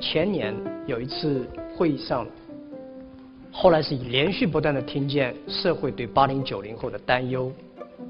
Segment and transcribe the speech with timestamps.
[0.00, 0.54] 前年
[0.86, 2.26] 有一次会议上，
[3.52, 7.52] 后来是连续不断的听见社会对八零九零后的担忧、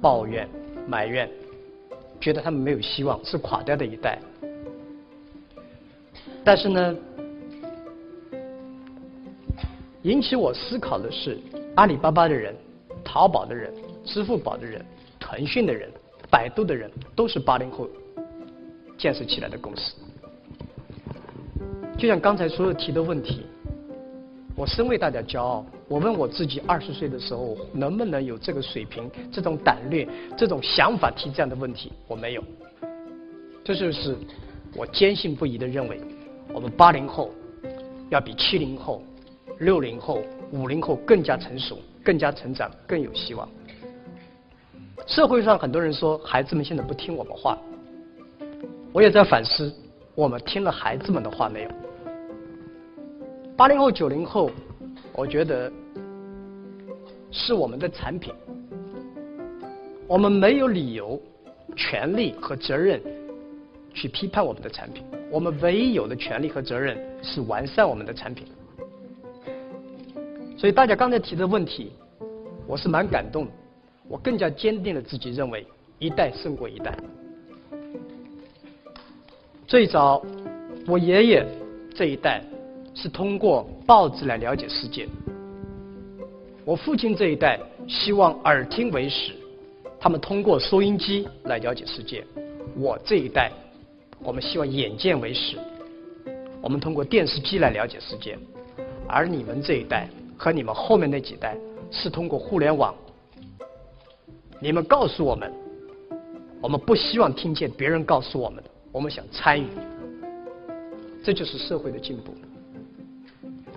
[0.00, 0.48] 抱怨、
[0.86, 1.28] 埋怨，
[2.20, 4.18] 觉得他们没有希望，是垮掉的一代。
[6.44, 6.96] 但是呢，
[10.02, 11.38] 引起我思考的是，
[11.76, 12.54] 阿里巴巴的人、
[13.04, 13.72] 淘宝的人、
[14.04, 14.84] 支付宝的人、
[15.18, 15.90] 腾讯的人、
[16.30, 17.88] 百度的人，都是八零后
[18.96, 19.94] 建设起来的公司。
[21.98, 23.44] 就像刚才所有提的问题，
[24.56, 25.66] 我深为大家骄傲。
[25.88, 30.08] 我问我自己，二十岁的时候能不能有这个水平、这种胆略、
[30.38, 31.92] 这种想法提这样的问题？
[32.06, 32.44] 我没有。
[33.64, 34.16] 这就是
[34.74, 36.00] 我坚信不疑的认为。
[36.52, 37.30] 我们八零后
[38.08, 39.02] 要比七零后、
[39.58, 40.22] 六零后、
[40.52, 43.48] 五零后更加成熟、更加成长、更有希望。
[45.10, 47.58] 社会上很多人说孩子们现在不听我们话，
[48.92, 49.74] 我也在反思，
[50.14, 51.70] 我们听了孩子们的话没有？
[53.56, 54.52] 八零后、九零后，
[55.12, 55.70] 我觉得
[57.32, 58.32] 是我们的产品，
[60.06, 61.20] 我们没有理由、
[61.74, 63.02] 权利和责任
[63.92, 65.04] 去批判我们的产品。
[65.28, 68.46] 我们唯一有的权利和责任是完善我们的产品，
[70.56, 71.90] 所以大家刚才提的问题，
[72.64, 73.48] 我是蛮感动，
[74.10, 75.64] 我更加坚定了自己认为
[76.00, 76.92] 一代胜过一代。
[79.68, 80.20] 最早，
[80.88, 81.46] 我爷爷
[81.94, 82.42] 这一代
[82.92, 85.06] 是通过报纸来了解世界，
[86.64, 89.32] 我父亲这一代希望耳听为实，
[90.00, 92.26] 他们通过收音机来了解世界，
[92.76, 93.52] 我这一代。
[94.22, 95.56] 我们希望眼见为实，
[96.60, 98.36] 我们通过电视机来了解世界，
[99.06, 101.56] 而你们这一代和你们后面那几代
[101.92, 102.92] 是通过互联网。
[104.62, 105.50] 你们告诉我们，
[106.60, 109.66] 我们不希望听见别人告诉我们的，我们想参与，
[111.24, 112.34] 这就是社会的进步。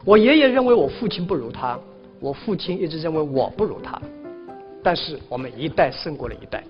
[0.04, 1.80] 我爷爷认为我父亲不如他，
[2.20, 4.02] 我父亲一直认为我不如他，
[4.84, 6.62] 但是我们一代胜过了一代。